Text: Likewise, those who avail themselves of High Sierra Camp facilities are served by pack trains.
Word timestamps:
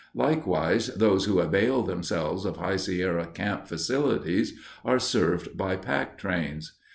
Likewise, 0.15 0.87
those 0.95 1.25
who 1.25 1.37
avail 1.37 1.83
themselves 1.83 2.43
of 2.43 2.57
High 2.57 2.77
Sierra 2.77 3.27
Camp 3.27 3.67
facilities 3.67 4.55
are 4.83 4.97
served 4.97 5.55
by 5.55 5.75
pack 5.75 6.17
trains. 6.17 6.73